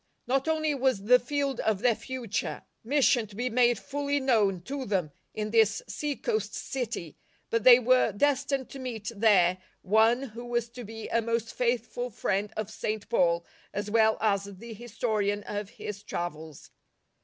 Not 0.25 0.47
only 0.47 0.73
was 0.73 1.03
the 1.03 1.19
field 1.19 1.59
of 1.59 1.77
their 1.81 1.93
future 1.93 2.47
y 2.47 2.49
6o 2.49 2.49
LIFE 2.49 2.63
OF 2.63 2.63
ST. 2.63 2.85
^ 2.85 2.89
mission 2.89 3.27
to 3.27 3.35
be 3.35 3.49
made 3.51 3.77
fully 3.77 4.19
known 4.19 4.61
to 4.61 4.77
tbem 4.79 5.11
in 5.35 5.51
this 5.51 5.83
sea 5.87 6.15
coast 6.15 6.55
city, 6.55 7.17
but 7.51 7.63
they 7.63 7.77
were 7.77 8.11
destined 8.11 8.67
to 8.71 8.79
meet 8.79 9.11
there 9.15 9.59
one 9.83 10.23
who 10.23 10.43
was 10.43 10.69
to 10.69 10.83
be 10.83 11.07
a 11.09 11.21
most 11.21 11.53
faithful 11.53 12.09
friend 12.09 12.51
of 12.57 12.71
St. 12.71 13.07
Paul 13.09 13.45
as 13.75 13.91
well 13.91 14.17
as 14.21 14.45
the 14.45 14.73
historian 14.73 15.43
of 15.43 15.69
his 15.69 16.01
travels. 16.01 16.71